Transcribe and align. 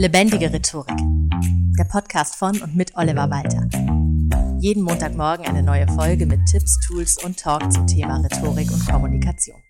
Lebendige 0.00 0.50
Rhetorik. 0.50 0.96
Der 1.78 1.84
Podcast 1.84 2.36
von 2.36 2.58
und 2.62 2.74
mit 2.74 2.96
Oliver 2.96 3.28
Walter. 3.28 3.68
Jeden 4.58 4.82
Montagmorgen 4.82 5.44
eine 5.44 5.62
neue 5.62 5.86
Folge 5.88 6.24
mit 6.24 6.40
Tipps, 6.46 6.80
Tools 6.86 7.22
und 7.22 7.38
Talk 7.38 7.70
zum 7.70 7.86
Thema 7.86 8.16
Rhetorik 8.16 8.72
und 8.72 8.88
Kommunikation. 8.88 9.60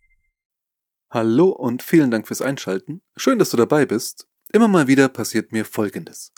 Hallo 1.11 1.49
und 1.49 1.83
vielen 1.83 2.13
Dank 2.13 2.29
fürs 2.29 2.43
Einschalten. 2.43 3.03
Schön, 3.17 3.41
dass 3.41 3.51
du 3.51 3.57
dabei 3.57 3.87
bist. 3.87 4.29
Immer 4.53 4.69
mal 4.69 4.87
wieder 4.87 5.09
passiert 5.09 5.51
mir 5.51 5.65
Folgendes. 5.65 6.33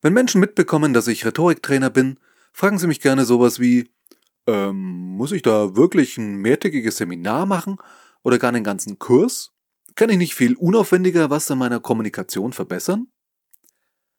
Wenn 0.00 0.14
Menschen 0.14 0.40
mitbekommen, 0.40 0.94
dass 0.94 1.06
ich 1.06 1.26
Rhetoriktrainer 1.26 1.90
bin, 1.90 2.18
fragen 2.54 2.78
sie 2.78 2.86
mich 2.86 3.02
gerne 3.02 3.26
sowas 3.26 3.60
wie, 3.60 3.90
ähm, 4.46 5.14
muss 5.14 5.32
ich 5.32 5.42
da 5.42 5.76
wirklich 5.76 6.16
ein 6.16 6.36
mehrtägiges 6.36 6.96
Seminar 6.96 7.44
machen 7.44 7.76
oder 8.22 8.38
gar 8.38 8.48
einen 8.48 8.64
ganzen 8.64 8.98
Kurs? 8.98 9.52
Kann 9.94 10.08
ich 10.08 10.16
nicht 10.16 10.34
viel 10.34 10.54
unaufwendiger 10.56 11.28
was 11.28 11.50
an 11.50 11.58
meiner 11.58 11.80
Kommunikation 11.80 12.54
verbessern? 12.54 13.08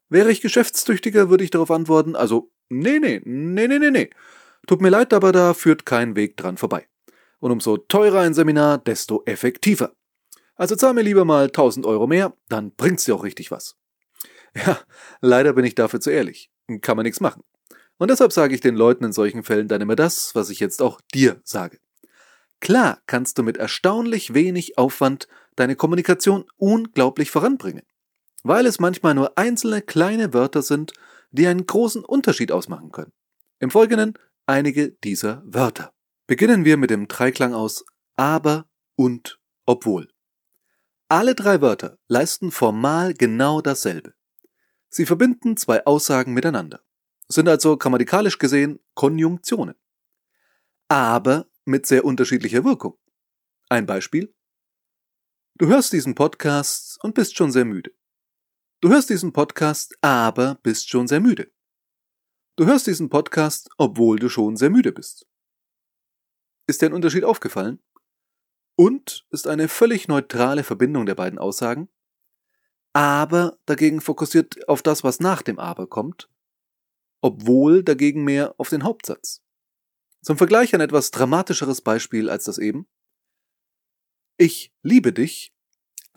Wäre 0.09 0.31
ich 0.31 0.41
geschäftstüchtiger, 0.41 1.29
würde 1.29 1.43
ich 1.43 1.49
darauf 1.49 1.71
antworten, 1.71 2.15
also, 2.15 2.51
nee, 2.69 2.99
nee, 2.99 3.21
nee, 3.23 3.67
nee, 3.67 3.79
nee, 3.79 3.91
nee. 3.91 4.09
Tut 4.65 4.81
mir 4.81 4.89
leid, 4.89 5.13
aber 5.13 5.31
da 5.31 5.53
führt 5.53 5.85
kein 5.85 6.15
Weg 6.15 6.37
dran 6.37 6.57
vorbei. 6.57 6.87
Und 7.39 7.51
umso 7.51 7.77
teurer 7.77 8.21
ein 8.21 8.33
Seminar, 8.33 8.77
desto 8.77 9.23
effektiver. 9.25 9.93
Also 10.55 10.75
zahl 10.75 10.93
mir 10.93 11.03
lieber 11.03 11.23
mal 11.23 11.45
1000 11.45 11.85
Euro 11.85 12.07
mehr, 12.07 12.33
dann 12.49 12.71
bringt's 12.71 13.05
dir 13.05 13.15
auch 13.15 13.23
richtig 13.23 13.51
was. 13.51 13.77
Ja, 14.55 14.79
leider 15.21 15.53
bin 15.53 15.65
ich 15.65 15.75
dafür 15.75 15.99
zu 15.99 16.09
ehrlich. 16.09 16.49
Kann 16.81 16.97
man 16.97 17.03
nichts 17.03 17.21
machen. 17.21 17.43
Und 17.97 18.09
deshalb 18.09 18.31
sage 18.31 18.55
ich 18.55 18.61
den 18.61 18.75
Leuten 18.75 19.03
in 19.05 19.13
solchen 19.13 19.43
Fällen 19.43 19.67
dann 19.67 19.81
immer 19.81 19.95
das, 19.95 20.35
was 20.35 20.49
ich 20.49 20.59
jetzt 20.59 20.81
auch 20.81 20.99
dir 21.13 21.41
sage. 21.43 21.79
Klar 22.59 23.01
kannst 23.05 23.37
du 23.37 23.43
mit 23.43 23.57
erstaunlich 23.57 24.33
wenig 24.33 24.77
Aufwand 24.77 25.27
deine 25.55 25.75
Kommunikation 25.75 26.45
unglaublich 26.57 27.29
voranbringen, 27.29 27.83
weil 28.47 28.65
es 28.65 28.79
manchmal 28.79 29.13
nur 29.13 29.37
einzelne 29.37 29.81
kleine 29.81 30.33
Wörter 30.33 30.61
sind, 30.61 30.93
die 31.31 31.47
einen 31.47 31.65
großen 31.65 32.03
Unterschied 32.05 32.51
ausmachen 32.51 32.91
können. 32.91 33.13
Im 33.59 33.71
Folgenden 33.71 34.13
einige 34.45 34.91
dieser 34.91 35.41
Wörter. 35.45 35.93
Beginnen 36.27 36.65
wir 36.65 36.77
mit 36.77 36.89
dem 36.89 37.07
Dreiklang 37.07 37.53
aus 37.53 37.85
aber 38.15 38.69
und 38.95 39.39
obwohl. 39.65 40.09
Alle 41.07 41.35
drei 41.35 41.61
Wörter 41.61 41.97
leisten 42.07 42.51
formal 42.51 43.13
genau 43.13 43.61
dasselbe. 43.61 44.13
Sie 44.89 45.05
verbinden 45.05 45.55
zwei 45.55 45.85
Aussagen 45.85 46.33
miteinander, 46.33 46.81
sind 47.27 47.47
also 47.47 47.77
grammatikalisch 47.77 48.39
gesehen 48.39 48.79
Konjunktionen. 48.93 49.75
Aber 50.89 51.47
mit 51.65 51.85
sehr 51.85 52.03
unterschiedlicher 52.03 52.63
Wirkung. 52.63 52.97
Ein 53.69 53.85
Beispiel. 53.85 54.33
Du 55.55 55.67
hörst 55.67 55.93
diesen 55.93 56.15
Podcast 56.15 56.97
und 57.03 57.13
bist 57.13 57.35
schon 57.35 57.51
sehr 57.51 57.65
müde. 57.65 57.91
Du 58.79 58.89
hörst 58.89 59.09
diesen 59.09 59.33
Podcast, 59.33 59.97
aber 60.01 60.59
bist 60.61 60.87
schon 60.87 61.07
sehr 61.07 61.19
müde. 61.19 61.51
Du 62.57 62.67
hörst 62.67 62.85
diesen 62.85 63.09
Podcast, 63.09 63.71
obwohl 63.79 64.19
du 64.19 64.29
schon 64.29 64.55
sehr 64.55 64.69
müde 64.69 64.91
bist. 64.91 65.25
Ist 66.67 66.83
dir 66.83 66.85
ein 66.85 66.93
Unterschied 66.93 67.23
aufgefallen? 67.23 67.81
Und 68.75 69.25
ist 69.31 69.47
eine 69.47 69.67
völlig 69.67 70.07
neutrale 70.07 70.63
Verbindung 70.63 71.07
der 71.07 71.15
beiden 71.15 71.39
Aussagen, 71.39 71.89
aber 72.93 73.57
dagegen 73.65 73.99
fokussiert 73.99 74.69
auf 74.69 74.83
das, 74.83 75.03
was 75.03 75.19
nach 75.19 75.41
dem 75.41 75.57
aber 75.57 75.87
kommt, 75.87 76.29
obwohl 77.21 77.83
dagegen 77.83 78.23
mehr 78.23 78.53
auf 78.59 78.69
den 78.69 78.83
Hauptsatz. 78.83 79.41
Zum 80.21 80.37
Vergleich 80.37 80.75
ein 80.75 80.81
etwas 80.81 81.09
dramatischeres 81.09 81.81
Beispiel 81.81 82.29
als 82.29 82.43
das 82.43 82.59
eben. 82.59 82.87
Ich 84.37 84.71
liebe 84.83 85.13
dich, 85.13 85.51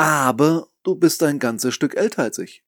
aber 0.01 0.67
du 0.83 0.95
bist 0.95 1.23
ein 1.23 1.39
ganzes 1.39 1.75
Stück 1.75 1.95
älter 1.95 2.23
als 2.23 2.39
ich. 2.39 2.65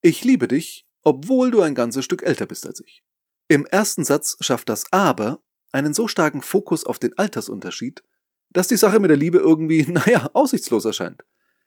Ich 0.00 0.24
liebe 0.24 0.48
dich, 0.48 0.86
obwohl 1.02 1.50
du 1.50 1.60
ein 1.60 1.74
ganzes 1.74 2.02
Stück 2.06 2.22
älter 2.22 2.46
bist 2.46 2.66
als 2.66 2.80
ich. 2.80 3.04
Im 3.48 3.66
ersten 3.66 4.06
Satz 4.06 4.38
schafft 4.40 4.70
das 4.70 4.90
aber 4.90 5.42
einen 5.70 5.92
so 5.92 6.08
starken 6.08 6.40
Fokus 6.40 6.84
auf 6.84 6.98
den 6.98 7.16
Altersunterschied, 7.18 8.02
dass 8.48 8.68
die 8.68 8.78
Sache 8.78 9.00
mit 9.00 9.10
der 9.10 9.18
Liebe 9.18 9.36
irgendwie, 9.36 9.82
naja, 9.92 10.30
aussichtslos 10.32 10.86
erscheint. 10.86 11.22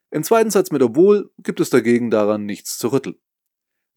Im 0.10 0.24
zweiten 0.24 0.50
Satz 0.50 0.72
mit 0.72 0.82
obwohl 0.82 1.32
gibt 1.38 1.60
es 1.60 1.70
dagegen 1.70 2.10
daran 2.10 2.48
nichts 2.48 2.80
zu 2.80 2.88
rütteln. 2.88 3.20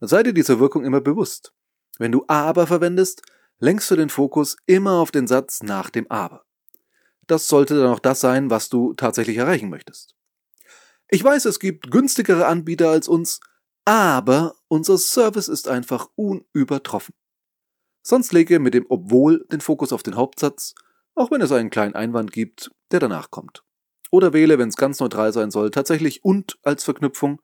Sei 0.01 0.25
dir 0.25 0.35
dieser 0.35 0.61
Wirkung 0.61 0.85
immer 0.85 1.01
bewusst. 1.01 1.55
Wenn 1.99 2.13
du 2.13 2.27
aber 2.29 2.67
verwendest, 2.67 3.23
lenkst 3.61 3.91
du 3.91 3.97
den 3.97 4.11
Fokus 4.11 4.59
immer 4.67 5.01
auf 5.01 5.11
den 5.11 5.27
Satz 5.27 5.63
nach 5.63 5.89
dem 5.89 6.11
aber. 6.11 6.45
Das 7.27 7.49
sollte 7.49 7.79
dann 7.79 7.89
auch 7.89 7.99
das 7.99 8.21
sein, 8.21 8.51
was 8.51 8.69
du 8.69 8.93
tatsächlich 8.93 9.39
erreichen 9.39 9.71
möchtest. 9.71 10.16
Ich 11.09 11.23
weiß, 11.23 11.45
es 11.45 11.61
gibt 11.61 11.91
günstigere 11.91 12.47
Anbieter 12.47 12.91
als 12.91 13.09
uns, 13.09 13.41
aber 13.85 14.57
unser 14.69 14.99
Service 14.99 15.49
ist 15.49 15.69
einfach 15.69 16.09
unübertroffen. 16.17 17.15
Sonst 18.03 18.33
lege 18.33 18.59
mit 18.59 18.75
dem 18.75 18.87
obwohl 18.89 19.47
den 19.51 19.61
Fokus 19.61 19.93
auf 19.93 20.03
den 20.03 20.17
Hauptsatz, 20.17 20.75
auch 21.15 21.31
wenn 21.31 21.41
es 21.41 21.53
einen 21.53 21.71
kleinen 21.71 21.95
Einwand 21.95 22.33
gibt, 22.33 22.71
der 22.91 23.01
danach 23.01 23.31
kommt. 23.31 23.65
Oder 24.11 24.33
wähle, 24.33 24.59
wenn 24.59 24.69
es 24.69 24.77
ganz 24.77 25.01
neutral 25.01 25.33
sein 25.33 25.51
soll, 25.51 25.71
tatsächlich 25.71 26.25
und 26.25 26.59
als 26.63 26.85
Verknüpfung 26.85 27.41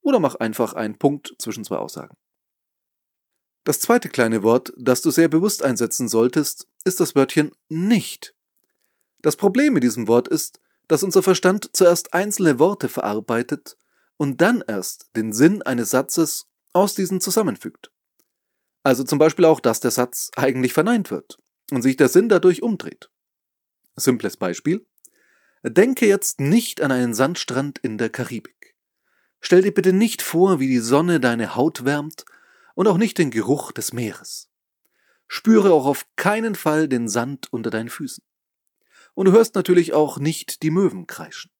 oder 0.00 0.18
mach 0.18 0.36
einfach 0.36 0.72
einen 0.72 0.98
Punkt 0.98 1.34
zwischen 1.38 1.64
zwei 1.64 1.76
Aussagen. 1.76 2.16
Das 3.64 3.80
zweite 3.80 4.08
kleine 4.08 4.42
Wort, 4.42 4.72
das 4.76 5.02
du 5.02 5.10
sehr 5.10 5.28
bewusst 5.28 5.62
einsetzen 5.62 6.08
solltest, 6.08 6.66
ist 6.84 6.98
das 6.98 7.14
Wörtchen 7.14 7.52
nicht. 7.68 8.34
Das 9.20 9.36
Problem 9.36 9.74
mit 9.74 9.82
diesem 9.82 10.08
Wort 10.08 10.28
ist, 10.28 10.59
dass 10.90 11.04
unser 11.04 11.22
Verstand 11.22 11.70
zuerst 11.72 12.14
einzelne 12.14 12.58
Worte 12.58 12.88
verarbeitet 12.88 13.76
und 14.16 14.40
dann 14.40 14.64
erst 14.66 15.08
den 15.14 15.32
Sinn 15.32 15.62
eines 15.62 15.90
Satzes 15.90 16.48
aus 16.72 16.96
diesen 16.96 17.20
zusammenfügt. 17.20 17.92
Also 18.82 19.04
zum 19.04 19.20
Beispiel 19.20 19.44
auch, 19.44 19.60
dass 19.60 19.78
der 19.78 19.92
Satz 19.92 20.32
eigentlich 20.34 20.72
verneint 20.72 21.12
wird 21.12 21.38
und 21.70 21.82
sich 21.82 21.96
der 21.96 22.08
Sinn 22.08 22.28
dadurch 22.28 22.64
umdreht. 22.64 23.08
Simples 23.94 24.36
Beispiel. 24.36 24.84
Denke 25.62 26.08
jetzt 26.08 26.40
nicht 26.40 26.80
an 26.80 26.90
einen 26.90 27.14
Sandstrand 27.14 27.78
in 27.78 27.96
der 27.96 28.10
Karibik. 28.10 28.74
Stell 29.40 29.62
dir 29.62 29.72
bitte 29.72 29.92
nicht 29.92 30.22
vor, 30.22 30.58
wie 30.58 30.66
die 30.66 30.80
Sonne 30.80 31.20
deine 31.20 31.54
Haut 31.54 31.84
wärmt 31.84 32.24
und 32.74 32.88
auch 32.88 32.98
nicht 32.98 33.16
den 33.16 33.30
Geruch 33.30 33.70
des 33.70 33.92
Meeres. 33.92 34.50
Spüre 35.28 35.72
auch 35.72 35.86
auf 35.86 36.04
keinen 36.16 36.56
Fall 36.56 36.88
den 36.88 37.08
Sand 37.08 37.52
unter 37.52 37.70
deinen 37.70 37.90
Füßen. 37.90 38.24
Und 39.20 39.26
du 39.26 39.32
hörst 39.32 39.54
natürlich 39.54 39.92
auch 39.92 40.18
nicht 40.18 40.62
die 40.62 40.70
Möwen 40.70 41.06
kreischen. 41.06 41.50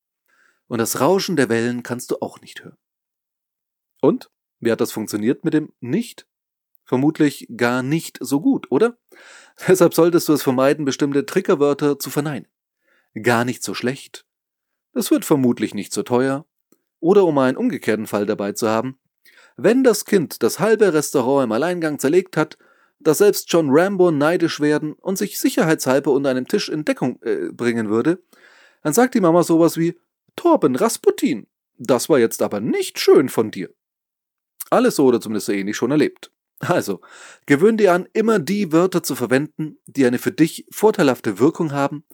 Und 0.66 0.78
das 0.78 0.98
Rauschen 0.98 1.37
der 1.37 1.50
Wellen 1.50 1.82
kannst 1.82 2.10
du 2.10 2.16
auch 2.22 2.41
nicht 2.41 2.65
hören. 2.65 2.78
Und? 4.00 4.31
Wie 4.60 4.72
hat 4.72 4.81
das 4.81 4.93
funktioniert 4.93 5.44
mit 5.44 5.53
dem 5.53 5.71
Nicht? 5.78 6.26
Vermutlich 6.87 7.48
gar 7.54 7.82
nicht 7.82 8.16
so 8.22 8.41
gut, 8.41 8.72
oder? 8.72 8.97
Deshalb 9.69 9.93
solltest 9.93 10.26
du 10.26 10.32
es 10.32 10.43
vermeiden, 10.43 10.87
bestimmte 10.87 11.26
Triggerwörter 11.26 11.98
zu 11.98 12.09
verneinen. 12.09 12.48
Gar 13.22 13.44
nicht 13.44 13.62
so 13.62 13.75
schlecht. 13.75 14.25
Das 14.94 15.10
wird 15.10 15.27
vermutlich 15.27 15.75
nicht 15.75 15.92
so 15.92 16.03
teuer. 16.03 16.47
Oder 16.98 17.27
um 17.27 17.37
einen 17.37 17.59
umgekehrten 17.59 18.06
Fall 18.06 18.25
dabei 18.25 18.53
zu 18.53 18.71
haben, 18.71 18.98
wenn 19.59 19.84
das 19.84 20.06
Kind 20.06 20.42
das 20.42 20.60
halbe 20.60 20.94
Restaurant 20.94 21.44
im 21.44 21.53
Alleingang 21.53 21.98
zerlegt 21.98 22.38
hat, 22.38 22.56
dass 23.00 23.18
selbst 23.18 23.50
John 23.52 23.68
Rambo 23.70 24.10
neidisch 24.10 24.60
werden 24.60 24.92
und 24.92 25.18
sich 25.18 25.38
sicherheitshalber 25.38 26.12
unter 26.12 26.30
einem 26.30 26.46
Tisch 26.46 26.68
in 26.68 26.84
Deckung 26.84 27.20
äh, 27.22 27.50
bringen 27.52 27.88
würde, 27.88 28.22
dann 28.82 28.92
sagt 28.92 29.14
die 29.14 29.20
Mama 29.20 29.42
sowas 29.42 29.76
wie 29.76 29.98
Torben 30.36 30.76
Rasputin. 30.76 31.46
Das 31.78 32.08
war 32.08 32.18
jetzt 32.18 32.42
aber 32.42 32.60
nicht 32.60 32.98
schön 32.98 33.28
von 33.28 33.50
dir. 33.50 33.70
Alles 34.70 34.96
so 34.96 35.06
oder 35.06 35.20
zumindest 35.20 35.48
ähnlich 35.48 35.76
schon 35.76 35.90
erlebt. 35.90 36.30
Also, 36.60 37.00
gewöhn 37.46 37.78
dir 37.78 37.94
an, 37.94 38.06
immer 38.12 38.38
die 38.38 38.70
Wörter 38.70 39.02
zu 39.02 39.16
verwenden, 39.16 39.78
die 39.86 40.04
eine 40.04 40.18
für 40.18 40.30
dich 40.30 40.66
vorteilhafte 40.70 41.38
Wirkung 41.38 41.72
haben 41.72 42.04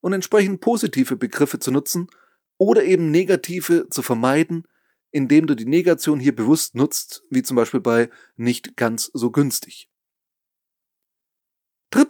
und 0.00 0.14
entsprechend 0.14 0.62
positive 0.62 1.16
Begriffe 1.16 1.58
zu 1.58 1.70
nutzen 1.70 2.08
oder 2.56 2.82
eben 2.82 3.10
negative 3.10 3.88
zu 3.90 4.00
vermeiden 4.00 4.64
indem 5.10 5.46
du 5.46 5.54
die 5.54 5.66
Negation 5.66 6.20
hier 6.20 6.34
bewusst 6.34 6.74
nutzt, 6.74 7.24
wie 7.30 7.42
zum 7.42 7.56
Beispiel 7.56 7.80
bei 7.80 8.10
nicht 8.36 8.76
ganz 8.76 9.10
so 9.12 9.30
günstig. 9.30 9.89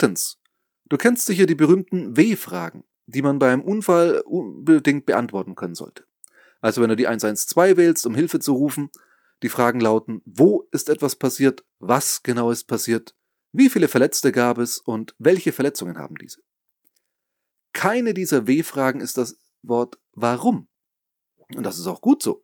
Drittens. 0.00 0.38
Du 0.88 0.96
kennst 0.96 1.26
sicher 1.26 1.44
die 1.44 1.54
berühmten 1.54 2.16
W-Fragen, 2.16 2.84
die 3.04 3.20
man 3.20 3.38
beim 3.38 3.60
Unfall 3.60 4.20
unbedingt 4.20 5.04
beantworten 5.04 5.54
können 5.56 5.74
sollte. 5.74 6.06
Also 6.62 6.80
wenn 6.80 6.88
du 6.88 6.96
die 6.96 7.06
112 7.06 7.76
wählst, 7.76 8.06
um 8.06 8.14
Hilfe 8.14 8.40
zu 8.40 8.54
rufen, 8.54 8.90
die 9.42 9.50
Fragen 9.50 9.78
lauten, 9.78 10.22
wo 10.24 10.66
ist 10.72 10.88
etwas 10.88 11.16
passiert, 11.16 11.64
was 11.80 12.22
genau 12.22 12.50
ist 12.50 12.64
passiert, 12.64 13.14
wie 13.52 13.68
viele 13.68 13.88
Verletzte 13.88 14.32
gab 14.32 14.56
es 14.56 14.78
und 14.78 15.14
welche 15.18 15.52
Verletzungen 15.52 15.98
haben 15.98 16.16
diese. 16.16 16.40
Keine 17.74 18.14
dieser 18.14 18.46
W-Fragen 18.46 19.02
ist 19.02 19.18
das 19.18 19.38
Wort 19.62 19.98
warum. 20.12 20.68
Und 21.54 21.64
das 21.64 21.78
ist 21.78 21.86
auch 21.86 22.00
gut 22.00 22.22
so 22.22 22.42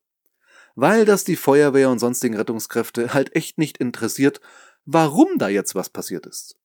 weil 0.76 1.06
das 1.06 1.24
die 1.24 1.36
Feuerwehr 1.36 1.90
und 1.90 1.98
sonstigen 1.98 2.36
Rettungskräfte 2.36 3.14
halt 3.14 3.34
echt 3.34 3.58
nicht 3.58 3.78
interessiert, 3.78 4.40
warum 4.84 5.38
da 5.38 5.48
jetzt 5.48 5.74
was 5.74 5.88
passiert 5.88 6.26
ist. 6.26 6.56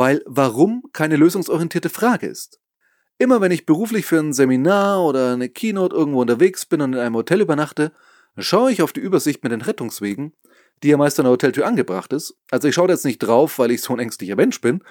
Weil 0.00 0.22
warum 0.24 0.84
keine 0.94 1.16
lösungsorientierte 1.16 1.90
Frage 1.90 2.26
ist. 2.26 2.58
Immer 3.18 3.42
wenn 3.42 3.52
ich 3.52 3.66
beruflich 3.66 4.06
für 4.06 4.18
ein 4.18 4.32
Seminar 4.32 5.04
oder 5.04 5.34
eine 5.34 5.50
Keynote 5.50 5.94
irgendwo 5.94 6.22
unterwegs 6.22 6.64
bin 6.64 6.80
und 6.80 6.94
in 6.94 6.98
einem 6.98 7.16
Hotel 7.16 7.42
übernachte, 7.42 7.92
schaue 8.38 8.72
ich 8.72 8.80
auf 8.80 8.94
die 8.94 9.00
Übersicht 9.00 9.42
mit 9.42 9.52
den 9.52 9.60
Rettungswegen, 9.60 10.32
die 10.82 10.88
ja 10.88 10.96
meist 10.96 11.20
an 11.20 11.24
der 11.24 11.32
Hoteltür 11.32 11.66
angebracht 11.66 12.14
ist. 12.14 12.34
Also 12.50 12.66
ich 12.66 12.74
schaue 12.76 12.88
da 12.88 12.94
jetzt 12.94 13.04
nicht 13.04 13.18
drauf, 13.18 13.58
weil 13.58 13.72
ich 13.72 13.82
so 13.82 13.92
ein 13.92 13.98
ängstlicher 13.98 14.36
Mensch 14.36 14.62
bin, 14.62 14.82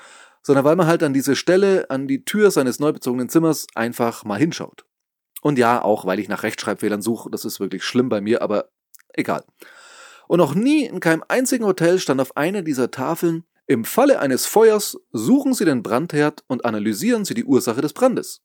sondern 0.44 0.64
weil 0.64 0.76
man 0.76 0.86
halt 0.86 1.02
an 1.02 1.12
diese 1.14 1.36
Stelle, 1.36 1.90
an 1.90 2.08
die 2.08 2.24
Tür 2.24 2.52
seines 2.52 2.80
neu 2.80 2.94
bezogenen 2.94 3.30
Zimmers 3.30 3.66
einfach 3.74 4.26
mal 4.26 4.38
hinschaut. 4.38 4.86
Und 5.42 5.58
ja, 5.58 5.82
auch 5.82 6.06
weil 6.06 6.20
ich 6.20 6.30
nach 6.30 6.44
Rechtschreibfehlern 6.44 7.02
suche, 7.02 7.32
das 7.32 7.46
ist 7.46 7.60
wirklich 7.60 7.84
schlimm 7.84 8.10
bei 8.10 8.22
mir, 8.22 8.44
aber 8.44 8.70
egal. 9.14 9.44
Und 10.28 10.38
noch 10.38 10.54
nie 10.54 10.86
in 10.86 11.00
keinem 11.00 11.24
einzigen 11.28 11.66
Hotel 11.66 11.98
stand 11.98 12.22
auf 12.22 12.38
einer 12.38 12.62
dieser 12.62 12.92
Tafeln, 12.92 13.46
im 13.70 13.86
Falle 13.86 14.20
eines 14.20 14.48
Feuers 14.48 14.98
suchen 15.12 15.54
Sie 15.54 15.64
den 15.64 15.84
Brandherd 15.84 16.44
und 16.48 16.66
analysieren 16.66 17.24
Sie 17.24 17.36
die 17.36 17.46
Ursache 17.46 17.82
des 17.82 17.94
Brandes. 17.94 18.42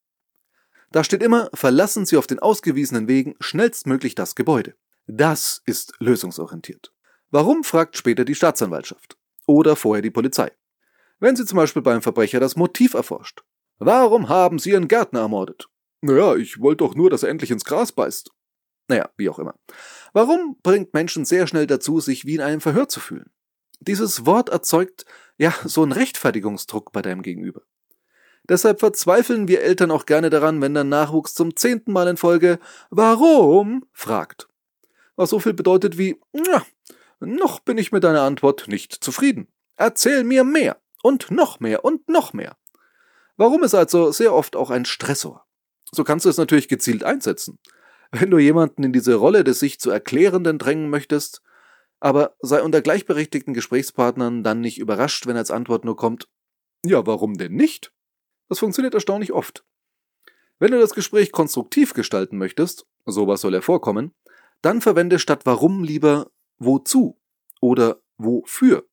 Da 0.92 1.02
steht 1.02 1.22
immer, 1.22 1.48
verlassen 1.54 2.04
Sie 2.04 2.18
auf 2.18 2.26
den 2.26 2.40
ausgewiesenen 2.40 3.08
Wegen 3.08 3.34
schnellstmöglich 3.40 4.14
das 4.14 4.34
Gebäude. 4.34 4.74
Das 5.06 5.62
ist 5.64 5.94
lösungsorientiert. 5.98 6.92
Warum 7.30 7.64
fragt 7.64 7.96
später 7.96 8.26
die 8.26 8.34
Staatsanwaltschaft? 8.34 9.16
Oder 9.46 9.76
vorher 9.76 10.02
die 10.02 10.10
Polizei? 10.10 10.52
Wenn 11.20 11.36
sie 11.36 11.46
zum 11.46 11.56
Beispiel 11.56 11.80
beim 11.80 12.02
Verbrecher 12.02 12.38
das 12.38 12.54
Motiv 12.54 12.92
erforscht. 12.92 13.44
Warum 13.78 14.28
haben 14.28 14.58
Sie 14.58 14.72
Ihren 14.72 14.88
Gärtner 14.88 15.20
ermordet? 15.20 15.68
Naja, 16.02 16.36
ich 16.36 16.60
wollte 16.60 16.84
doch 16.84 16.94
nur, 16.94 17.08
dass 17.08 17.22
er 17.22 17.30
endlich 17.30 17.50
ins 17.50 17.64
Gras 17.64 17.92
beißt. 17.92 18.30
Naja, 18.88 19.08
wie 19.16 19.30
auch 19.30 19.38
immer. 19.38 19.54
Warum 20.12 20.58
bringt 20.62 20.92
Menschen 20.92 21.24
sehr 21.24 21.46
schnell 21.46 21.66
dazu, 21.66 21.98
sich 22.00 22.26
wie 22.26 22.34
in 22.34 22.42
einem 22.42 22.60
Verhör 22.60 22.90
zu 22.90 23.00
fühlen? 23.00 23.30
Dieses 23.86 24.24
Wort 24.24 24.48
erzeugt 24.48 25.04
ja 25.36 25.52
so 25.64 25.82
einen 25.82 25.92
Rechtfertigungsdruck 25.92 26.92
bei 26.92 27.02
deinem 27.02 27.22
Gegenüber. 27.22 27.62
Deshalb 28.48 28.80
verzweifeln 28.80 29.48
wir 29.48 29.62
Eltern 29.62 29.90
auch 29.90 30.06
gerne 30.06 30.30
daran, 30.30 30.60
wenn 30.60 30.74
der 30.74 30.84
Nachwuchs 30.84 31.34
zum 31.34 31.56
zehnten 31.56 31.92
Mal 31.92 32.08
in 32.08 32.16
Folge 32.16 32.58
Warum? 32.90 33.84
fragt. 33.92 34.48
Was 35.16 35.30
so 35.30 35.38
viel 35.38 35.54
bedeutet 35.54 35.98
wie 35.98 36.20
ja, 36.32 36.64
noch 37.20 37.60
bin 37.60 37.78
ich 37.78 37.92
mit 37.92 38.04
deiner 38.04 38.22
Antwort 38.22 38.68
nicht 38.68 38.92
zufrieden. 38.92 39.48
Erzähl 39.76 40.24
mir 40.24 40.44
mehr 40.44 40.78
und 41.02 41.30
noch 41.30 41.60
mehr 41.60 41.84
und 41.84 42.08
noch 42.08 42.32
mehr. 42.32 42.56
Warum 43.36 43.64
ist 43.64 43.74
also 43.74 44.12
sehr 44.12 44.32
oft 44.32 44.56
auch 44.56 44.70
ein 44.70 44.84
Stressor. 44.84 45.46
So 45.92 46.04
kannst 46.04 46.24
du 46.24 46.30
es 46.30 46.38
natürlich 46.38 46.68
gezielt 46.68 47.04
einsetzen. 47.04 47.58
Wenn 48.12 48.30
du 48.30 48.38
jemanden 48.38 48.84
in 48.84 48.92
diese 48.92 49.14
Rolle 49.14 49.44
des 49.44 49.58
sich 49.58 49.80
zu 49.80 49.90
Erklärenden 49.90 50.58
drängen 50.58 50.88
möchtest, 50.88 51.42
aber 52.04 52.36
sei 52.40 52.62
unter 52.62 52.82
gleichberechtigten 52.82 53.54
Gesprächspartnern 53.54 54.42
dann 54.42 54.60
nicht 54.60 54.76
überrascht, 54.76 55.26
wenn 55.26 55.38
als 55.38 55.50
Antwort 55.50 55.86
nur 55.86 55.96
kommt, 55.96 56.28
ja, 56.84 57.06
warum 57.06 57.38
denn 57.38 57.54
nicht? 57.54 57.94
Das 58.50 58.58
funktioniert 58.58 58.92
erstaunlich 58.92 59.32
oft. 59.32 59.64
Wenn 60.58 60.72
du 60.72 60.78
das 60.78 60.92
Gespräch 60.92 61.32
konstruktiv 61.32 61.94
gestalten 61.94 62.36
möchtest, 62.36 62.86
sowas 63.06 63.40
soll 63.40 63.54
ja 63.54 63.62
vorkommen, 63.62 64.14
dann 64.60 64.82
verwende 64.82 65.18
statt 65.18 65.46
warum 65.46 65.82
lieber 65.82 66.30
wozu 66.58 67.18
oder 67.62 68.02
wofür. 68.18 68.86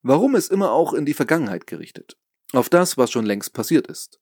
Warum 0.00 0.34
ist 0.34 0.50
immer 0.50 0.72
auch 0.72 0.94
in 0.94 1.04
die 1.04 1.12
Vergangenheit 1.12 1.66
gerichtet, 1.66 2.16
auf 2.54 2.70
das, 2.70 2.96
was 2.96 3.10
schon 3.10 3.26
längst 3.26 3.52
passiert 3.52 3.86
ist. 3.86 4.18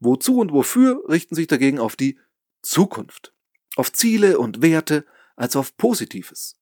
Wozu 0.00 0.38
und 0.38 0.52
wofür 0.52 1.02
richten 1.08 1.34
sich 1.34 1.46
dagegen 1.46 1.78
auf 1.78 1.96
die 1.96 2.18
Zukunft, 2.60 3.32
auf 3.76 3.90
Ziele 3.90 4.38
und 4.38 4.60
Werte 4.60 5.06
als 5.34 5.56
auf 5.56 5.78
Positives, 5.78 6.61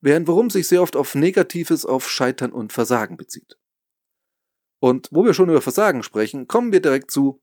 während 0.00 0.28
warum 0.28 0.50
sich 0.50 0.68
sehr 0.68 0.82
oft 0.82 0.96
auf 0.96 1.14
Negatives, 1.14 1.84
auf 1.84 2.10
Scheitern 2.10 2.52
und 2.52 2.72
Versagen 2.72 3.16
bezieht. 3.16 3.58
Und 4.78 5.08
wo 5.10 5.24
wir 5.24 5.34
schon 5.34 5.48
über 5.48 5.62
Versagen 5.62 6.02
sprechen, 6.02 6.46
kommen 6.46 6.72
wir 6.72 6.80
direkt 6.80 7.10
zu 7.10 7.42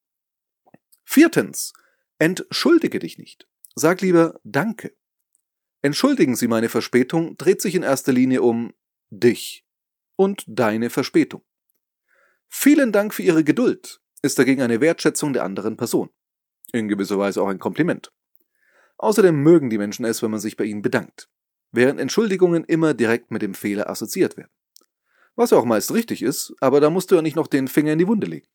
Viertens, 1.04 1.74
entschuldige 2.20 3.00
dich 3.00 3.18
nicht. 3.18 3.48
Sag 3.76 4.02
lieber 4.02 4.40
Danke. 4.44 4.96
Entschuldigen 5.82 6.36
Sie 6.36 6.48
meine 6.48 6.70
Verspätung 6.70 7.36
dreht 7.38 7.62
sich 7.62 7.76
in 7.76 7.84
erster 7.84 8.14
Linie 8.14 8.42
um 8.42 8.74
dich 9.10 9.66
und 10.16 10.46
deine 10.48 10.90
Verspätung. 10.90 11.44
Vielen 12.48 12.92
Dank 12.92 13.14
für 13.14 13.24
Ihre 13.24 13.44
Geduld 13.44 14.00
ist 14.22 14.40
dagegen 14.40 14.62
eine 14.62 14.80
Wertschätzung 14.80 15.34
der 15.34 15.44
anderen 15.44 15.76
Person. 15.76 16.10
In 16.72 16.88
gewisser 16.88 17.18
Weise 17.18 17.42
auch 17.42 17.50
ein 17.50 17.60
Kompliment. 17.60 18.12
Außerdem 18.98 19.36
mögen 19.36 19.70
die 19.70 19.78
Menschen 19.78 20.06
es, 20.06 20.22
wenn 20.22 20.32
man 20.32 20.40
sich 20.40 20.56
bei 20.56 20.64
ihnen 20.64 20.82
bedankt, 20.82 21.30
während 21.74 22.00
Entschuldigungen 22.00 22.64
immer 22.64 22.94
direkt 22.94 23.32
mit 23.32 23.42
dem 23.42 23.54
Fehler 23.54 23.90
assoziiert 23.90 24.38
werden. 24.38 24.52
Was 25.36 25.50
ja 25.50 25.58
auch 25.58 25.66
meist 25.66 25.94
richtig 25.94 26.22
ist, 26.22 26.54
aber 26.62 26.80
da 26.80 26.90
musst 26.90 27.12
du 27.12 27.16
ja 27.16 27.22
nicht 27.22 27.36
noch 27.36 27.48
den 27.48 27.68
Finger 27.68 27.94
in 27.94 28.00
die 28.00 28.08
Wunde 28.08 28.28
legen. 28.28 28.48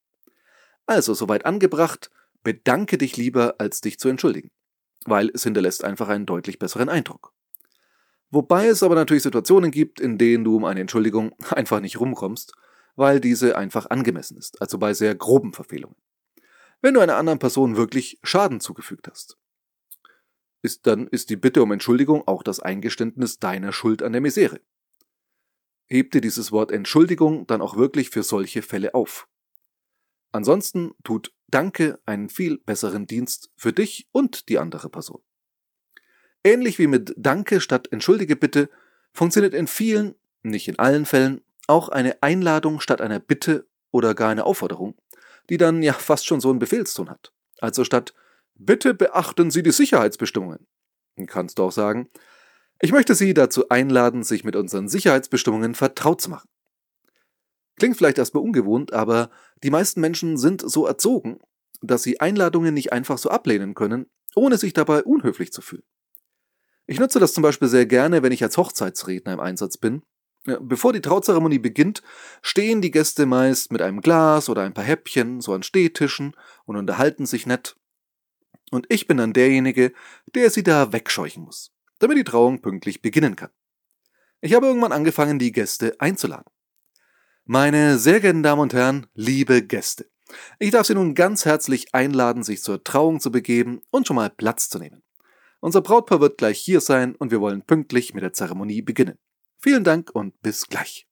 Also, 0.87 1.13
soweit 1.13 1.45
angebracht, 1.45 2.11
bedanke 2.43 2.97
dich 2.97 3.17
lieber, 3.17 3.57
als 3.59 3.81
dich 3.81 3.99
zu 3.99 4.09
entschuldigen. 4.09 4.51
Weil 5.05 5.31
es 5.35 5.43
hinterlässt 5.43 5.85
einfach 5.85 6.09
einen 6.09 6.25
deutlich 6.25 6.59
besseren 6.59 6.89
Eindruck. 6.89 7.33
Wobei 8.31 8.69
es 8.69 8.83
aber 8.83 8.95
natürlich 8.95 9.23
Situationen 9.23 9.71
gibt, 9.71 10.01
in 10.01 10.19
denen 10.19 10.45
du 10.45 10.57
um 10.57 10.65
eine 10.65 10.81
Entschuldigung 10.81 11.35
einfach 11.51 11.81
nicht 11.81 11.99
rumkommst, 11.99 12.53
weil 12.95 13.21
diese 13.21 13.57
einfach 13.57 13.91
angemessen 13.91 14.39
ist, 14.39 14.61
also 14.61 14.79
bei 14.79 14.95
sehr 14.95 15.15
groben 15.15 15.53
Verfehlungen. 15.53 15.97
Wenn 16.81 16.95
du 16.95 17.01
einer 17.01 17.17
anderen 17.17 17.39
Person 17.41 17.77
wirklich 17.77 18.19
Schaden 18.23 18.61
zugefügt 18.61 19.09
hast. 19.09 19.37
Ist, 20.63 20.87
dann 20.87 21.07
ist 21.07 21.31
die 21.31 21.37
Bitte 21.37 21.63
um 21.63 21.73
Entschuldigung 21.73 22.27
auch 22.27 22.43
das 22.43 22.61
Eingeständnis 22.61 23.39
deiner 23.39 23.73
Schuld 23.73 24.03
an 24.03 24.13
der 24.13 24.21
Misere 24.21 24.61
heb 25.89 26.11
dir 26.11 26.21
dieses 26.21 26.53
Wort 26.53 26.71
Entschuldigung 26.71 27.47
dann 27.47 27.63
auch 27.63 27.77
wirklich 27.77 28.11
für 28.11 28.23
solche 28.23 28.63
Fälle 28.63 28.95
auf. 28.95 29.27
Ansonsten 30.33 30.93
tut 31.03 31.33
Danke 31.51 31.99
einen 32.05 32.29
viel 32.29 32.59
besseren 32.59 33.07
Dienst 33.07 33.51
für 33.57 33.73
dich 33.73 34.07
und 34.13 34.51
die 34.51 34.59
andere 34.59 34.91
Person. 34.91 35.23
Ähnlich 36.45 36.79
wie 36.79 36.87
mit 36.87 37.15
Danke 37.17 37.63
statt 37.63 37.89
Entschuldige 37.91 38.37
bitte 38.37 38.69
funktioniert 39.15 39.55
in 39.55 39.67
vielen, 39.67 40.15
nicht 40.43 40.69
in 40.69 40.79
allen 40.79 41.07
Fällen, 41.07 41.41
auch 41.67 41.89
eine 41.89 42.23
Einladung 42.23 42.81
statt 42.81 43.01
einer 43.01 43.19
Bitte 43.19 43.67
oder 43.91 44.15
gar 44.15 44.31
eine 44.31 44.45
Aufforderung, 44.45 44.95
die 45.49 45.57
dann 45.57 45.83
ja 45.83 45.95
fast 45.95 46.27
schon 46.27 46.41
so 46.41 46.51
einen 46.51 46.59
Befehlston 46.59 47.09
hat. 47.09 47.33
Also 47.61 47.83
statt 47.83 48.13
Bitte 48.59 48.93
beachten 48.93 49.51
Sie 49.51 49.63
die 49.63 49.73
Sicherheitsbestimmungen, 49.73 50.67
kannst 51.27 51.59
du 51.59 51.65
auch 51.65 51.73
sagen, 51.73 52.11
ich 52.81 52.93
möchte 52.93 53.15
Sie 53.15 53.35
dazu 53.35 53.69
einladen, 53.69 54.23
sich 54.23 54.45
mit 54.45 54.57
unseren 54.57 54.89
Sicherheitsbestimmungen 54.89 55.75
vertraut 55.75 56.21
zu 56.21 56.31
machen. 56.31 56.49
Klingt 57.79 57.97
vielleicht 57.97 58.19
erstmal 58.19 58.43
ungewohnt, 58.43 58.93
aber 58.93 59.31
die 59.63 59.71
meisten 59.71 60.01
Menschen 60.01 60.37
sind 60.37 60.61
so 60.61 60.87
erzogen, 60.87 61.39
dass 61.81 62.03
sie 62.03 62.21
Einladungen 62.21 62.75
nicht 62.75 62.93
einfach 62.93 63.19
so 63.19 63.31
ablehnen 63.31 63.75
können, 63.75 64.07
ohne 64.35 64.59
sich 64.59 64.73
dabei 64.73 65.05
unhöflich 65.05 65.53
zu 65.53 65.63
fühlen. 65.63 65.85
Ich 66.87 66.99
nutze 66.99 67.21
das 67.21 67.35
zum 67.35 67.43
Beispiel 67.43 67.69
sehr 67.69 67.87
gerne, 67.87 68.23
wenn 68.23 68.33
ich 68.33 68.43
als 68.43 68.57
Hochzeitsredner 68.57 69.33
im 69.35 69.41
Einsatz 69.41 69.77
bin. 69.77 70.03
Bevor 70.45 70.93
die 70.93 71.03
Trauzeremonie 71.03 71.59
beginnt, 71.59 72.03
stehen 72.43 72.81
die 72.81 72.91
Gäste 72.91 73.27
meist 73.27 73.71
mit 73.71 73.83
einem 73.83 74.01
Glas 74.01 74.49
oder 74.49 74.63
ein 74.63 74.73
paar 74.73 74.85
Häppchen 74.85 75.41
so 75.41 75.53
an 75.53 75.63
Stehtischen 75.63 76.35
und 76.65 76.77
unterhalten 76.77 77.27
sich 77.27 77.47
nett. 77.47 77.77
Und 78.71 78.87
ich 78.89 79.07
bin 79.07 79.17
dann 79.17 79.33
derjenige, 79.33 79.93
der 80.35 80.51
sie 80.51 80.63
da 80.63 80.93
wegscheuchen 80.93 81.45
muss 81.45 81.73
damit 81.99 82.19
die 82.19 82.25
Trauung 82.25 82.61
pünktlich 82.61 83.03
beginnen 83.03 83.37
kann. 83.37 83.51
Ich 84.41 84.55
habe 84.55 84.67
irgendwann 84.67 84.93
angefangen, 84.93 85.39
die 85.39 85.53
Gäste 85.53 85.97
einzuladen. 86.01 86.53
Meine 87.45 87.99
sehr 87.99 88.21
geehrten 88.21 88.43
Damen 88.43 88.61
und 88.61 88.75
Herren, 88.75 89.07
liebe 89.15 89.63
Gäste, 89.63 90.09
ich 90.59 90.71
darf 90.71 90.87
Sie 90.87 90.95
nun 90.95 91.15
ganz 91.15 91.45
herzlich 91.45 91.95
einladen, 91.95 92.43
sich 92.43 92.63
zur 92.63 92.85
Trauung 92.85 93.21
zu 93.21 93.33
begeben 93.33 93.81
und 93.91 94.07
schon 94.07 94.17
mal 94.17 94.31
Platz 94.31 94.69
zu 94.69 94.79
nehmen. 94.79 95.03
Unser 95.61 95.81
Brautpaar 95.81 96.21
wird 96.21 96.39
gleich 96.39 96.61
hier 96.61 96.81
sein 96.81 97.17
und 97.17 97.31
wir 97.31 97.41
wollen 97.41 97.63
pünktlich 97.63 98.15
mit 98.15 98.23
der 98.23 98.33
Zeremonie 98.33 98.83
beginnen. 98.83 99.19
Vielen 99.59 99.83
Dank 99.83 100.11
und 100.13 100.41
bis 100.41 100.67
gleich. 100.67 101.09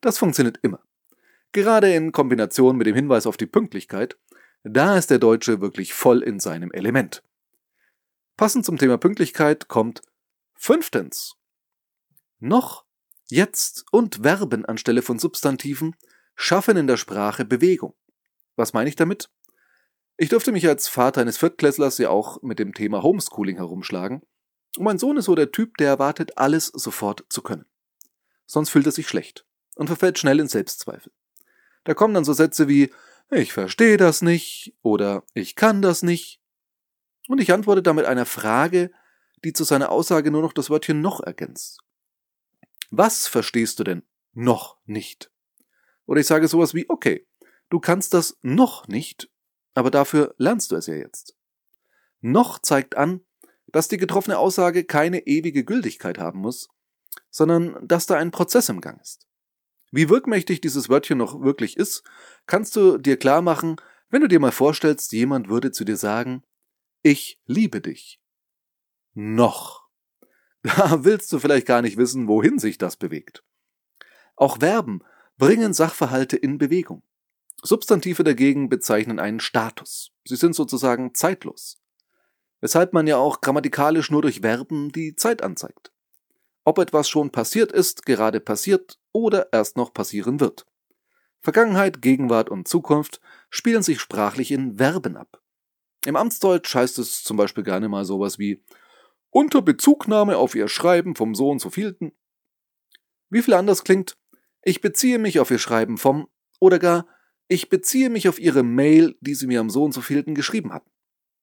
Das 0.00 0.18
funktioniert 0.18 0.58
immer. 0.62 0.82
Gerade 1.52 1.94
in 1.94 2.12
Kombination 2.12 2.76
mit 2.76 2.86
dem 2.86 2.96
Hinweis 2.96 3.26
auf 3.26 3.36
die 3.36 3.46
Pünktlichkeit, 3.46 4.18
da 4.64 4.96
ist 4.96 5.10
der 5.10 5.18
Deutsche 5.18 5.60
wirklich 5.60 5.92
voll 5.92 6.22
in 6.22 6.40
seinem 6.40 6.72
Element. 6.72 7.22
Passend 8.36 8.64
zum 8.64 8.78
Thema 8.78 8.98
Pünktlichkeit 8.98 9.68
kommt 9.68 10.02
fünftens. 10.54 11.36
Noch, 12.40 12.84
jetzt 13.28 13.84
und 13.92 14.22
Verben 14.22 14.64
anstelle 14.64 15.02
von 15.02 15.18
Substantiven 15.18 15.94
schaffen 16.34 16.76
in 16.76 16.86
der 16.86 16.96
Sprache 16.96 17.44
Bewegung. 17.44 17.94
Was 18.56 18.72
meine 18.72 18.88
ich 18.88 18.96
damit? 18.96 19.30
Ich 20.16 20.30
durfte 20.30 20.52
mich 20.52 20.66
als 20.66 20.88
Vater 20.88 21.20
eines 21.20 21.38
Viertklässlers 21.38 21.98
ja 21.98 22.08
auch 22.08 22.42
mit 22.42 22.58
dem 22.58 22.72
Thema 22.72 23.02
Homeschooling 23.02 23.56
herumschlagen. 23.56 24.22
Und 24.76 24.84
mein 24.84 24.98
Sohn 24.98 25.16
ist 25.16 25.26
so 25.26 25.34
der 25.34 25.52
Typ, 25.52 25.76
der 25.76 25.88
erwartet, 25.88 26.38
alles 26.38 26.66
sofort 26.68 27.24
zu 27.28 27.42
können. 27.42 27.66
Sonst 28.46 28.70
fühlt 28.70 28.86
er 28.86 28.92
sich 28.92 29.08
schlecht 29.08 29.44
und 29.76 29.88
verfällt 29.88 30.18
schnell 30.18 30.40
in 30.40 30.48
Selbstzweifel. 30.48 31.12
Da 31.84 31.94
kommen 31.94 32.14
dann 32.14 32.24
so 32.24 32.32
Sätze 32.32 32.68
wie 32.68 32.92
ich 33.30 33.52
verstehe 33.52 33.96
das 33.96 34.22
nicht 34.22 34.74
oder 34.82 35.24
ich 35.34 35.56
kann 35.56 35.82
das 35.82 36.02
nicht 36.02 36.40
und 37.28 37.40
ich 37.40 37.52
antworte 37.52 37.82
damit 37.82 38.04
einer 38.04 38.26
Frage, 38.26 38.90
die 39.44 39.52
zu 39.52 39.64
seiner 39.64 39.90
Aussage 39.90 40.30
nur 40.30 40.42
noch 40.42 40.52
das 40.52 40.70
Wörtchen 40.70 41.00
noch 41.00 41.20
ergänzt. 41.20 41.80
Was 42.90 43.26
verstehst 43.26 43.78
du 43.78 43.84
denn 43.84 44.02
noch 44.32 44.78
nicht? 44.84 45.30
Oder 46.06 46.20
ich 46.20 46.26
sage 46.26 46.48
sowas 46.48 46.74
wie, 46.74 46.88
okay, 46.88 47.26
du 47.70 47.80
kannst 47.80 48.14
das 48.14 48.38
noch 48.42 48.88
nicht, 48.88 49.30
aber 49.74 49.90
dafür 49.90 50.34
lernst 50.38 50.70
du 50.70 50.76
es 50.76 50.86
ja 50.86 50.94
jetzt. 50.94 51.36
Noch 52.20 52.58
zeigt 52.58 52.96
an, 52.96 53.20
dass 53.66 53.88
die 53.88 53.96
getroffene 53.96 54.38
Aussage 54.38 54.84
keine 54.84 55.26
ewige 55.26 55.64
Gültigkeit 55.64 56.18
haben 56.18 56.40
muss, 56.40 56.68
sondern 57.30 57.76
dass 57.86 58.06
da 58.06 58.16
ein 58.16 58.30
Prozess 58.30 58.68
im 58.68 58.80
Gang 58.80 59.00
ist. 59.00 59.26
Wie 59.96 60.08
wirkmächtig 60.08 60.60
dieses 60.60 60.88
Wörtchen 60.88 61.18
noch 61.18 61.40
wirklich 61.42 61.76
ist, 61.76 62.02
kannst 62.46 62.74
du 62.74 62.98
dir 62.98 63.16
klar 63.16 63.42
machen, 63.42 63.76
wenn 64.10 64.22
du 64.22 64.26
dir 64.26 64.40
mal 64.40 64.50
vorstellst, 64.50 65.12
jemand 65.12 65.48
würde 65.48 65.70
zu 65.70 65.84
dir 65.84 65.96
sagen, 65.96 66.42
ich 67.02 67.40
liebe 67.46 67.80
dich. 67.80 68.20
Noch. 69.14 69.84
Da 70.62 71.04
willst 71.04 71.30
du 71.30 71.38
vielleicht 71.38 71.66
gar 71.66 71.82
nicht 71.82 71.98
wissen, 71.98 72.26
wohin 72.26 72.58
sich 72.58 72.78
das 72.78 72.96
bewegt. 72.96 73.44
Auch 74.34 74.60
Verben 74.60 75.02
bringen 75.36 75.74
Sachverhalte 75.74 76.38
in 76.38 76.58
Bewegung. 76.58 77.02
Substantive 77.62 78.24
dagegen 78.24 78.70
bezeichnen 78.70 79.20
einen 79.20 79.40
Status. 79.40 80.10
Sie 80.24 80.36
sind 80.36 80.56
sozusagen 80.56 81.14
zeitlos. 81.14 81.80
Weshalb 82.60 82.94
man 82.94 83.06
ja 83.06 83.18
auch 83.18 83.42
grammatikalisch 83.42 84.10
nur 84.10 84.22
durch 84.22 84.40
Verben 84.40 84.90
die 84.90 85.14
Zeit 85.14 85.42
anzeigt. 85.42 85.93
Ob 86.64 86.78
etwas 86.78 87.08
schon 87.08 87.30
passiert 87.30 87.72
ist, 87.72 88.06
gerade 88.06 88.40
passiert 88.40 88.98
oder 89.12 89.52
erst 89.52 89.76
noch 89.76 89.92
passieren 89.92 90.40
wird. 90.40 90.66
Vergangenheit, 91.40 92.00
Gegenwart 92.00 92.48
und 92.48 92.68
Zukunft 92.68 93.20
spielen 93.50 93.82
sich 93.82 94.00
sprachlich 94.00 94.50
in 94.50 94.76
Verben 94.76 95.16
ab. 95.16 95.42
Im 96.06 96.16
Amtsdeutsch 96.16 96.74
heißt 96.74 96.98
es 96.98 97.22
zum 97.22 97.36
Beispiel 97.36 97.64
gerne 97.64 97.88
mal 97.88 98.04
sowas 98.04 98.38
wie 98.38 98.62
unter 99.30 99.62
Bezugnahme 99.62 100.36
auf 100.36 100.54
Ihr 100.54 100.68
Schreiben 100.68 101.14
vom 101.16 101.34
so 101.34 101.50
und 101.50 101.58
so 101.58 101.70
vielten. 101.70 102.12
Wie 103.28 103.42
viel 103.42 103.54
anders 103.54 103.84
klingt, 103.84 104.16
ich 104.62 104.80
beziehe 104.80 105.18
mich 105.18 105.40
auf 105.40 105.50
Ihr 105.50 105.58
Schreiben 105.58 105.98
vom 105.98 106.28
oder 106.60 106.78
gar 106.78 107.06
ich 107.48 107.68
beziehe 107.68 108.08
mich 108.08 108.28
auf 108.28 108.38
Ihre 108.38 108.62
Mail, 108.62 109.16
die 109.20 109.34
Sie 109.34 109.46
mir 109.46 109.60
am 109.60 109.70
so 109.70 109.84
und 109.84 109.92
so 109.92 110.00
vielten 110.00 110.34
geschrieben 110.34 110.72
hatten. 110.72 110.90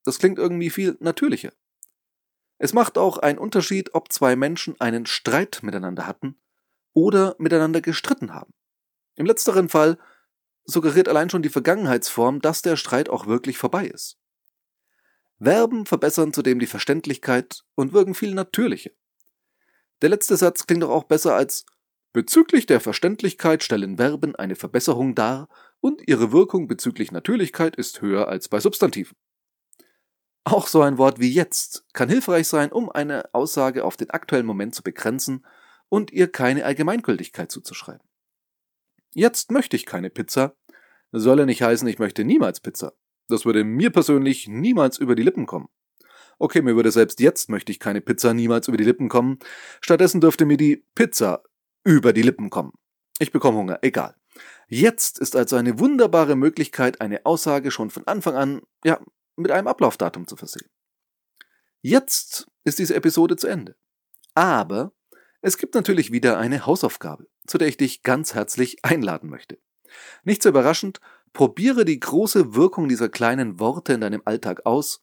Das 0.04 0.18
klingt 0.18 0.38
irgendwie 0.38 0.70
viel 0.70 0.96
natürlicher. 1.00 1.52
Es 2.62 2.72
macht 2.72 2.96
auch 2.96 3.18
einen 3.18 3.40
Unterschied, 3.40 3.92
ob 3.92 4.12
zwei 4.12 4.36
Menschen 4.36 4.80
einen 4.80 5.04
Streit 5.04 5.64
miteinander 5.64 6.06
hatten 6.06 6.40
oder 6.92 7.34
miteinander 7.38 7.80
gestritten 7.80 8.32
haben. 8.32 8.54
Im 9.16 9.26
letzteren 9.26 9.68
Fall 9.68 9.98
suggeriert 10.64 11.08
allein 11.08 11.28
schon 11.28 11.42
die 11.42 11.48
Vergangenheitsform, 11.48 12.40
dass 12.40 12.62
der 12.62 12.76
Streit 12.76 13.08
auch 13.08 13.26
wirklich 13.26 13.58
vorbei 13.58 13.88
ist. 13.88 14.16
Verben 15.40 15.86
verbessern 15.86 16.32
zudem 16.32 16.60
die 16.60 16.68
Verständlichkeit 16.68 17.64
und 17.74 17.92
wirken 17.92 18.14
viel 18.14 18.32
natürlicher. 18.32 18.92
Der 20.00 20.10
letzte 20.10 20.36
Satz 20.36 20.64
klingt 20.64 20.84
doch 20.84 20.90
auch 20.90 21.04
besser 21.04 21.34
als 21.34 21.66
Bezüglich 22.12 22.66
der 22.66 22.78
Verständlichkeit 22.78 23.64
stellen 23.64 23.96
Verben 23.96 24.36
eine 24.36 24.54
Verbesserung 24.54 25.16
dar 25.16 25.48
und 25.80 26.06
ihre 26.06 26.30
Wirkung 26.30 26.68
bezüglich 26.68 27.10
Natürlichkeit 27.10 27.74
ist 27.74 28.02
höher 28.02 28.28
als 28.28 28.48
bei 28.48 28.60
Substantiven. 28.60 29.16
Auch 30.44 30.66
so 30.66 30.82
ein 30.82 30.98
Wort 30.98 31.20
wie 31.20 31.30
jetzt 31.30 31.84
kann 31.92 32.08
hilfreich 32.08 32.48
sein, 32.48 32.72
um 32.72 32.90
eine 32.90 33.32
Aussage 33.32 33.84
auf 33.84 33.96
den 33.96 34.10
aktuellen 34.10 34.46
Moment 34.46 34.74
zu 34.74 34.82
begrenzen 34.82 35.46
und 35.88 36.12
ihr 36.12 36.30
keine 36.30 36.64
Allgemeingültigkeit 36.64 37.50
zuzuschreiben. 37.50 38.06
Jetzt 39.14 39.50
möchte 39.50 39.76
ich 39.76 39.86
keine 39.86 40.10
Pizza, 40.10 40.56
soll 41.12 41.38
ja 41.38 41.46
nicht 41.46 41.62
heißen, 41.62 41.86
ich 41.86 41.98
möchte 41.98 42.24
niemals 42.24 42.60
Pizza. 42.60 42.94
Das 43.28 43.44
würde 43.44 43.62
mir 43.62 43.90
persönlich 43.90 44.48
niemals 44.48 44.98
über 44.98 45.14
die 45.14 45.22
Lippen 45.22 45.46
kommen. 45.46 45.68
Okay, 46.38 46.62
mir 46.62 46.74
würde 46.74 46.90
selbst 46.90 47.20
jetzt 47.20 47.50
möchte 47.50 47.70
ich 47.70 47.78
keine 47.78 48.00
Pizza 48.00 48.34
niemals 48.34 48.66
über 48.66 48.76
die 48.76 48.84
Lippen 48.84 49.08
kommen. 49.08 49.38
Stattdessen 49.80 50.20
dürfte 50.20 50.44
mir 50.44 50.56
die 50.56 50.84
Pizza 50.94 51.42
über 51.84 52.12
die 52.12 52.22
Lippen 52.22 52.50
kommen. 52.50 52.72
Ich 53.18 53.30
bekomme 53.30 53.58
Hunger, 53.58 53.78
egal. 53.82 54.16
Jetzt 54.66 55.18
ist 55.18 55.36
also 55.36 55.56
eine 55.56 55.78
wunderbare 55.78 56.34
Möglichkeit, 56.34 57.00
eine 57.00 57.26
Aussage 57.26 57.70
schon 57.70 57.90
von 57.90 58.06
Anfang 58.06 58.34
an, 58.34 58.62
ja, 58.84 58.98
mit 59.36 59.50
einem 59.50 59.68
Ablaufdatum 59.68 60.26
zu 60.26 60.36
versehen. 60.36 60.68
Jetzt 61.80 62.46
ist 62.64 62.78
diese 62.78 62.94
Episode 62.94 63.36
zu 63.36 63.46
Ende. 63.48 63.76
Aber 64.34 64.92
es 65.40 65.58
gibt 65.58 65.74
natürlich 65.74 66.12
wieder 66.12 66.38
eine 66.38 66.66
Hausaufgabe, 66.66 67.26
zu 67.46 67.58
der 67.58 67.68
ich 67.68 67.76
dich 67.76 68.02
ganz 68.02 68.34
herzlich 68.34 68.84
einladen 68.84 69.28
möchte. 69.28 69.58
Nicht 70.22 70.42
so 70.42 70.48
überraschend, 70.48 71.00
probiere 71.32 71.84
die 71.84 71.98
große 71.98 72.54
Wirkung 72.54 72.88
dieser 72.88 73.08
kleinen 73.08 73.58
Worte 73.58 73.94
in 73.94 74.00
deinem 74.00 74.22
Alltag 74.24 74.64
aus 74.64 75.02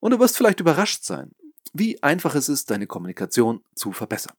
und 0.00 0.12
du 0.12 0.18
wirst 0.18 0.36
vielleicht 0.36 0.60
überrascht 0.60 1.04
sein, 1.04 1.32
wie 1.72 2.02
einfach 2.02 2.34
es 2.34 2.48
ist, 2.48 2.70
deine 2.70 2.86
Kommunikation 2.86 3.62
zu 3.74 3.92
verbessern. 3.92 4.34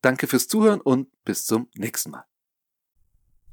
Danke 0.00 0.26
fürs 0.26 0.48
Zuhören 0.48 0.80
und 0.80 1.08
bis 1.24 1.44
zum 1.44 1.68
nächsten 1.74 2.10
Mal. 2.10 2.24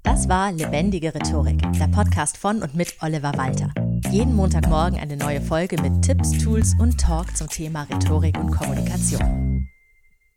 Das 0.04 0.30
war 0.30 0.54
Lebendige 0.54 1.14
Rhetorik, 1.14 1.62
der 1.74 1.88
Podcast 1.88 2.38
von 2.38 2.62
und 2.62 2.76
mit 2.76 2.96
Oliver 3.02 3.34
Walter. 3.36 3.74
Jeden 4.12 4.36
Montagmorgen 4.36 5.00
eine 5.00 5.16
neue 5.18 5.42
Folge 5.42 5.82
mit 5.82 6.02
Tipps, 6.02 6.32
Tools 6.44 6.76
und 6.80 7.00
Talk 7.00 7.36
zum 7.36 7.50
Thema 7.50 7.84
Rhetorik 7.84 8.38
und 8.38 8.52
Kommunikation. 8.52 9.68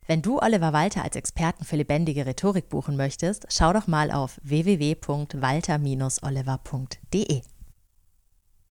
Wenn 0.07 0.23
du 0.23 0.38
Oliver 0.40 0.73
Walter 0.73 1.05
als 1.05 1.17
Experten 1.17 1.64
für 1.64 1.76
lebendige 1.76 2.25
Rhetorik 2.26 2.69
buchen 2.69 2.97
möchtest, 2.97 3.47
schau 3.49 3.73
doch 3.73 3.87
mal 3.87 4.11
auf 4.11 4.40
www.walter-oliver.de. 4.43 7.43